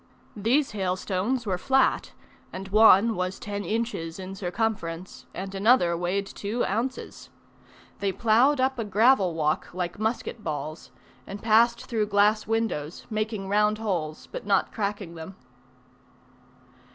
These 0.35 0.71
hailstones 0.71 1.45
were 1.45 1.59
flat, 1.59 2.13
and 2.51 2.69
one 2.69 3.15
was 3.15 3.37
ten 3.37 3.63
inches 3.63 4.17
in 4.17 4.33
circumference, 4.33 5.27
and 5.31 5.53
another 5.53 5.95
weighed 5.95 6.25
two 6.25 6.65
ounces. 6.65 7.29
They 7.99 8.11
ploughed 8.11 8.59
up 8.59 8.79
a 8.79 8.83
gravel 8.83 9.35
walk 9.35 9.71
like 9.75 9.99
musket 9.99 10.43
balls, 10.43 10.89
and 11.27 11.39
passed 11.43 11.85
through 11.85 12.07
glass 12.07 12.47
windows, 12.47 13.05
making 13.11 13.47
round 13.47 13.77
holes, 13.77 14.27
but 14.31 14.43
not 14.43 14.71
cracking 14.73 15.13
them. 15.13 15.35